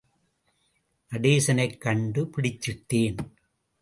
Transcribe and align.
நடேசனைக் 1.11 1.77
கண்டு 1.77 2.23
பிடிச்சிட்டேன்! 2.25 3.19